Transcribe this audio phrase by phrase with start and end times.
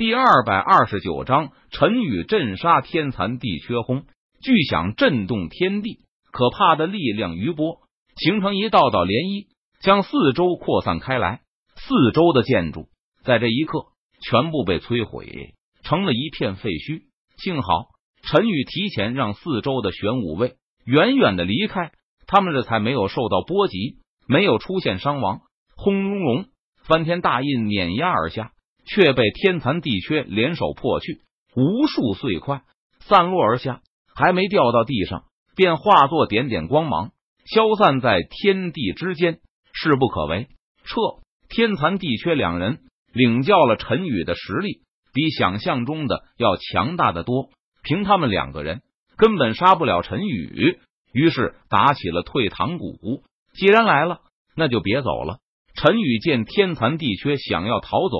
[0.00, 4.04] 第二百二十九章，陈宇镇杀天残地缺，轰！
[4.40, 5.98] 巨响震动天地，
[6.32, 7.80] 可怕的力量余波
[8.16, 9.48] 形成一道道涟漪，
[9.82, 11.42] 将四周扩散开来。
[11.76, 12.86] 四周的建筑
[13.24, 13.88] 在这一刻
[14.26, 15.52] 全部被摧毁，
[15.82, 17.02] 成了一片废墟。
[17.36, 17.88] 幸好
[18.22, 20.54] 陈宇提前让四周的玄武卫
[20.86, 21.92] 远远的离开，
[22.26, 25.42] 他们这才没有受到波及，没有出现伤亡。
[25.76, 26.46] 轰隆隆，
[26.84, 28.52] 翻天大印碾压而下。
[28.94, 31.20] 却被天残地缺联手破去，
[31.54, 32.62] 无数碎块
[32.98, 33.82] 散落而下，
[34.14, 37.12] 还没掉到地上，便化作点点光芒，
[37.46, 39.38] 消散在天地之间。
[39.72, 40.48] 势不可为，
[40.84, 40.96] 撤！
[41.48, 42.80] 天残地缺两人
[43.12, 44.82] 领教了陈宇的实力，
[45.14, 47.50] 比想象中的要强大的多。
[47.82, 48.82] 凭他们两个人，
[49.16, 50.80] 根本杀不了陈宇。
[51.12, 53.22] 于是打起了退堂鼓。
[53.54, 54.20] 既然来了，
[54.56, 55.38] 那就别走了。
[55.74, 58.18] 陈宇见天残地缺想要逃走。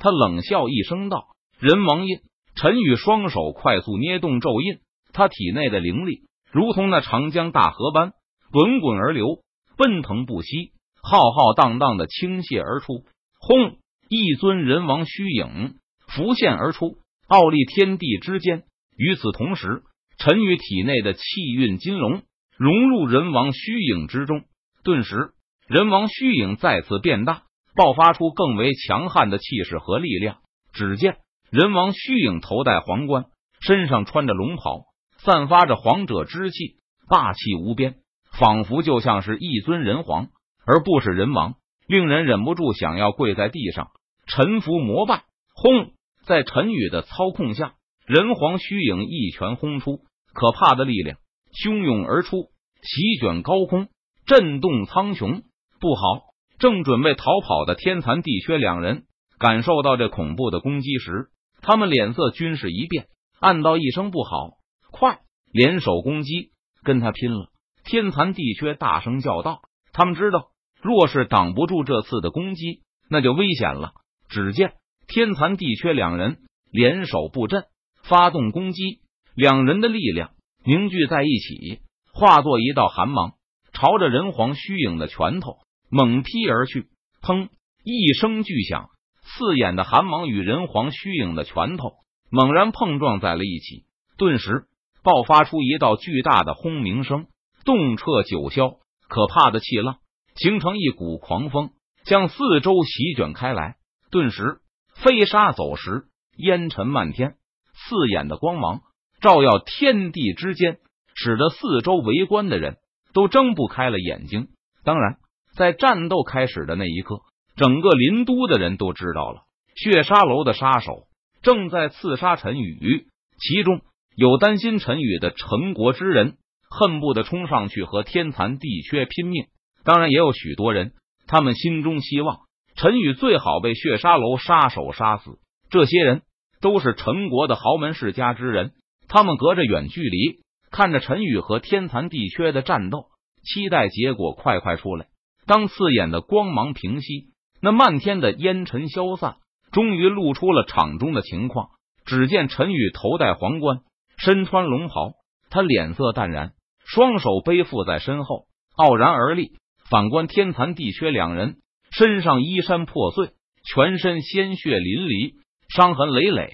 [0.00, 1.28] 他冷笑一声道
[1.60, 2.18] ：“人王印。”
[2.56, 4.80] 陈宇双手快速捏动咒印，
[5.12, 8.12] 他体内的灵力如同那长江大河般
[8.50, 9.38] 滚滚而流，
[9.78, 13.04] 奔腾不息，浩浩荡荡的倾泻而出。
[13.38, 13.78] 轰！
[14.08, 15.76] 一尊人王虚影
[16.08, 16.96] 浮现而出，
[17.28, 18.64] 傲立天地之间。
[18.96, 19.82] 与此同时，
[20.18, 21.22] 陈宇体内的气
[21.54, 22.22] 运金龙
[22.58, 24.42] 融入人王虚影之中，
[24.82, 25.30] 顿时
[25.68, 27.44] 人王虚影再次变大。
[27.74, 30.38] 爆发出更为强悍的气势和力量。
[30.72, 31.18] 只见
[31.50, 33.26] 人王虚影头戴皇冠，
[33.60, 34.84] 身上穿着龙袍，
[35.18, 36.76] 散发着皇者之气，
[37.08, 37.96] 霸气无边，
[38.38, 40.28] 仿佛就像是一尊人皇，
[40.64, 41.54] 而不是人王，
[41.86, 43.88] 令人忍不住想要跪在地上
[44.26, 45.24] 臣服膜拜。
[45.54, 45.92] 轰！
[46.24, 47.74] 在陈宇的操控下，
[48.06, 50.00] 人皇虚影一拳轰出，
[50.32, 51.18] 可怕的力量
[51.52, 52.50] 汹涌而出，
[52.82, 53.88] 席卷高空，
[54.26, 55.42] 震动苍穹。
[55.80, 56.29] 不好！
[56.60, 59.04] 正准备逃跑的天残地缺两人
[59.38, 61.30] 感受到这恐怖的攻击时，
[61.62, 63.06] 他们脸色均是一变，
[63.40, 64.58] 暗道一声不好，
[64.92, 66.50] 快联手攻击，
[66.84, 67.48] 跟他拼了！
[67.82, 69.62] 天残地缺大声叫道
[69.94, 70.48] ：“他们知道，
[70.82, 73.92] 若是挡不住这次的攻击，那就危险了。”
[74.28, 74.74] 只见
[75.08, 76.40] 天残地缺两人
[76.70, 77.64] 联手布阵，
[78.02, 79.00] 发动攻击，
[79.34, 80.32] 两人的力量
[80.62, 81.80] 凝聚在一起，
[82.12, 83.32] 化作一道寒芒，
[83.72, 85.56] 朝着人皇虚影的拳头。
[85.90, 86.86] 猛劈而去，
[87.20, 87.48] 砰！
[87.82, 88.90] 一声巨响，
[89.22, 91.94] 刺眼的寒芒与人皇虚影的拳头
[92.30, 93.86] 猛然碰撞在了一起，
[94.16, 94.66] 顿时
[95.02, 97.26] 爆发出一道巨大的轰鸣声，
[97.64, 98.78] 动彻九霄。
[99.08, 99.96] 可怕的气浪
[100.36, 101.70] 形成一股狂风，
[102.04, 103.74] 向四周席卷开来。
[104.12, 104.60] 顿时
[104.94, 106.04] 飞沙走石，
[106.36, 107.34] 烟尘漫天，
[107.74, 108.82] 刺眼的光芒
[109.20, 110.78] 照耀天地之间，
[111.14, 112.76] 使得四周围观的人
[113.12, 114.48] 都睁不开了眼睛。
[114.84, 115.18] 当然。
[115.60, 117.20] 在战斗开始的那一刻，
[117.54, 119.42] 整个林都的人都知道了，
[119.76, 121.02] 血杀楼的杀手
[121.42, 123.04] 正在刺杀陈宇。
[123.38, 123.82] 其中
[124.16, 126.38] 有担心陈宇的陈国之人，
[126.70, 129.48] 恨不得冲上去和天残地缺拼命；
[129.84, 130.92] 当然，也有许多人，
[131.26, 132.38] 他们心中希望
[132.74, 135.40] 陈宇最好被血杀楼杀手杀死。
[135.68, 136.22] 这些人
[136.62, 138.72] 都是陈国的豪门世家之人，
[139.08, 140.40] 他们隔着远距离
[140.70, 143.08] 看着陈宇和天残地缺的战斗，
[143.44, 145.09] 期待结果快快出来。
[145.50, 149.38] 当刺眼的光芒平息，那漫天的烟尘消散，
[149.72, 151.70] 终于露出了场中的情况。
[152.04, 153.80] 只见陈宇头戴皇冠，
[154.16, 155.14] 身穿龙袍，
[155.50, 156.52] 他脸色淡然，
[156.84, 158.44] 双手背负在身后，
[158.76, 159.54] 傲然而立。
[159.90, 161.56] 反观天残地缺两人，
[161.90, 163.30] 身上衣衫破碎，
[163.64, 165.34] 全身鲜血淋漓，
[165.68, 166.52] 伤痕累累。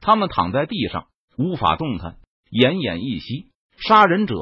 [0.00, 1.06] 他们躺在地上，
[1.36, 2.18] 无法动弹，
[2.52, 3.50] 奄奄一息。
[3.78, 4.36] 杀人者，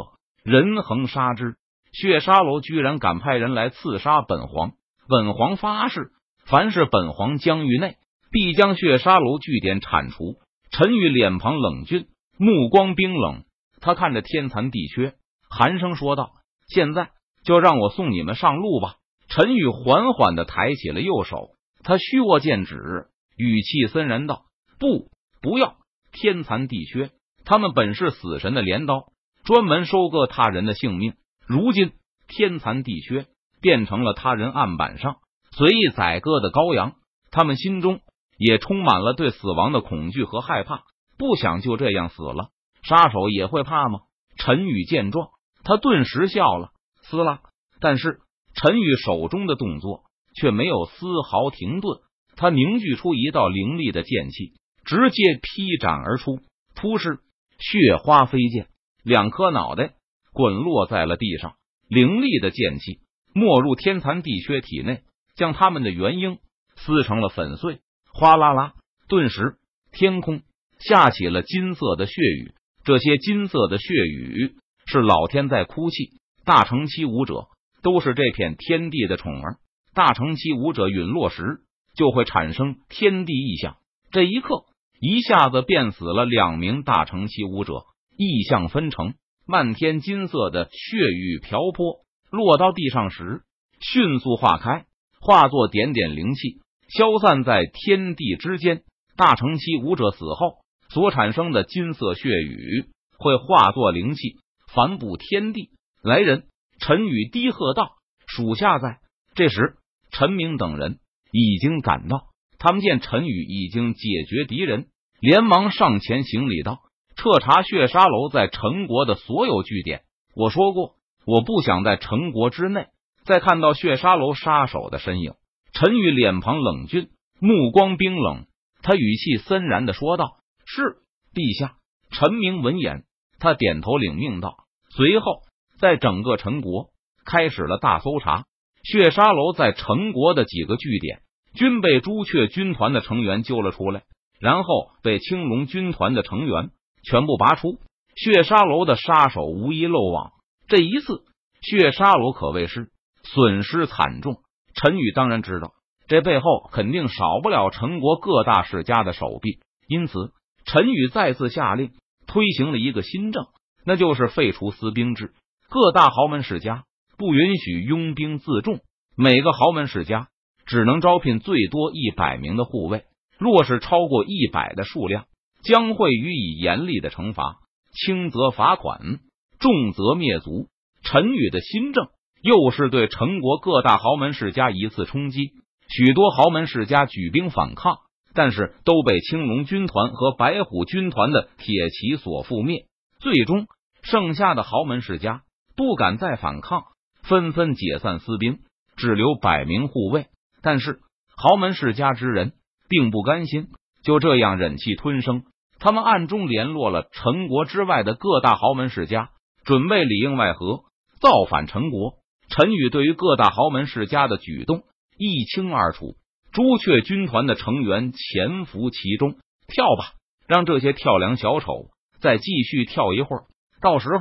[0.45, 1.57] 人恒杀之。
[1.99, 4.73] 血沙楼居然敢派人来刺杀本皇！
[5.09, 6.11] 本皇发誓，
[6.45, 7.97] 凡是本皇疆域内，
[8.31, 10.35] 必将血沙楼据点铲除。
[10.71, 12.07] 陈宇脸庞冷峻，
[12.37, 13.45] 目光冰冷，
[13.81, 15.15] 他看着天残地缺，
[15.49, 16.33] 寒声说道
[16.69, 17.13] ：“现在
[17.45, 18.97] 就让我送你们上路吧。”
[19.31, 21.53] 陈宇缓缓的抬起了右手，
[21.83, 23.07] 他虚握剑指，
[23.39, 24.43] 语气森然道
[24.79, 25.09] ：“不，
[25.41, 25.77] 不要！
[26.13, 27.11] 天残地缺，
[27.47, 29.07] 他们本是死神的镰刀，
[29.47, 31.15] 专门收割他人的性命。”
[31.47, 31.93] 如今
[32.27, 33.27] 天残地缺
[33.61, 35.17] 变成了他人案板上
[35.53, 36.95] 随意宰割的羔羊，
[37.31, 38.01] 他们心中
[38.37, 40.83] 也充满了对死亡的恐惧和害怕，
[41.17, 42.49] 不想就这样死了。
[42.83, 44.01] 杀手也会怕吗？
[44.37, 45.29] 陈宇见状，
[45.63, 46.71] 他顿时笑了，
[47.03, 47.41] 撕拉。
[47.81, 48.19] 但是
[48.55, 50.03] 陈宇手中的动作
[50.35, 52.01] 却没有丝毫停顿，
[52.37, 54.53] 他凝聚出一道凌厉的剑气，
[54.85, 56.41] 直接劈斩而出。
[56.75, 57.21] 突施
[57.59, 58.67] 血花飞溅，
[59.05, 59.95] 两颗脑袋。
[60.37, 61.55] 滚落在了地上，
[61.89, 63.01] 凌厉的剑气
[63.33, 65.01] 没入天残地缺体内，
[65.35, 66.37] 将他们的元婴
[66.77, 67.79] 撕成了粉碎。
[68.13, 68.75] 哗啦啦，
[69.09, 69.55] 顿时
[69.93, 70.43] 天空
[70.79, 72.53] 下起了金色的血雨。
[72.85, 76.21] 这些金色的血雨是老天在哭泣。
[76.45, 77.47] 大乘期武者
[77.83, 79.57] 都是这片天地的宠儿。
[79.95, 81.61] 大乘期武者陨落时，
[81.97, 83.79] 就会产生天地异象。
[84.11, 84.67] 这一刻，
[85.01, 87.87] 一下子便死了两名大乘期武者，
[88.19, 89.15] 异象分成。
[89.49, 92.01] 漫天金色的血雨瓢泼，
[92.31, 93.43] 落到地上时，
[93.81, 94.87] 迅速化开，
[95.21, 96.59] 化作点点灵气，
[96.89, 98.83] 消散在天地之间。
[99.17, 100.57] 大乘期武者死后
[100.89, 102.87] 所产生的金色血雨，
[103.19, 104.37] 会化作灵气，
[104.75, 105.71] 反布天地。
[106.03, 106.45] 来人！
[106.81, 107.93] 陈宇低喝道
[108.27, 108.99] ：“属下在。”
[109.35, 109.77] 这时，
[110.11, 110.99] 陈明等人
[111.31, 112.27] 已经赶到，
[112.59, 114.89] 他们见陈宇已经解决敌人，
[115.21, 116.81] 连忙上前行礼道。
[117.17, 120.03] 彻查血沙楼在陈国的所有据点。
[120.35, 120.97] 我说过，
[121.27, 122.87] 我不想在陈国之内
[123.25, 125.33] 再看到血沙楼杀手的身影。
[125.73, 127.09] 陈宇脸庞冷峻，
[127.41, 128.47] 目光冰冷，
[128.83, 130.37] 他语气森然的说道
[130.67, 130.99] ：“是，
[131.35, 131.77] 陛下。”
[132.13, 133.05] 陈明闻言，
[133.39, 134.59] 他点头领命道。
[134.91, 135.41] 随后，
[135.79, 136.91] 在整个陈国
[137.25, 138.45] 开始了大搜查。
[138.85, 141.21] 血沙楼在陈国的几个据点，
[141.55, 144.05] 均被朱雀军团的成员揪了出来，
[144.39, 146.71] 然后被青龙军团的成员。
[147.09, 147.79] 全部拔出，
[148.17, 150.33] 血沙楼的杀手无一漏网。
[150.67, 151.23] 这一次，
[151.63, 152.89] 血沙楼可谓是
[153.23, 154.39] 损失惨重。
[154.75, 155.73] 陈宇当然知道，
[156.09, 159.61] 这背后肯定少不了陈国各大世家的手臂。
[159.87, 160.33] 因此，
[160.65, 161.93] 陈宇再次下令
[162.27, 163.47] 推行了一个新政，
[163.85, 165.33] 那就是废除私兵制。
[165.69, 166.85] 各大豪门世家
[167.17, 168.81] 不允许拥兵自重，
[169.17, 170.29] 每个豪门世家
[170.67, 173.05] 只能招聘最多一百名的护卫。
[173.39, 175.27] 若是超过一百的数量，
[175.67, 177.57] 将会予以严厉的惩罚，
[177.93, 179.19] 轻则罚款，
[179.59, 180.69] 重则灭族。
[181.03, 182.07] 陈宇的新政
[182.41, 185.51] 又是对陈国各大豪门世家一次冲击，
[185.89, 187.99] 许多豪门世家举兵反抗，
[188.33, 192.87] 但是都被青龙军团和白虎军团的铁骑所覆灭。
[193.19, 193.67] 最终，
[194.03, 195.43] 剩下的豪门世家
[195.75, 196.85] 不敢再反抗，
[197.23, 198.61] 纷纷解散私兵，
[198.97, 200.27] 只留百名护卫。
[200.63, 201.01] 但是，
[201.37, 202.53] 豪门世家之人
[202.89, 203.69] 并不甘心，
[204.05, 205.45] 就这样忍气吞声。
[205.79, 209.31] 他们暗中联络了陈国之外的各大豪门世家，
[209.65, 210.85] 准备里应外合
[211.21, 212.15] 造反陈国。
[212.49, 214.85] 陈宇对于各大豪门世家的举动
[215.19, 216.15] 一清二楚，
[216.53, 219.35] 朱雀军团的成员潜伏其中。
[219.69, 220.13] 跳吧，
[220.47, 221.89] 让这些跳梁小丑
[222.21, 223.45] 再继续跳一会儿，
[223.83, 224.19] 到时候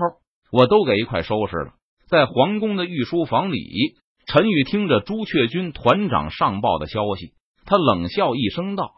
[0.52, 1.74] 我都给一块收拾了。
[2.08, 3.60] 在皇宫的御书房里，
[4.26, 7.34] 陈宇听着朱雀军团长上报的消息，
[7.66, 8.92] 他冷笑一声道。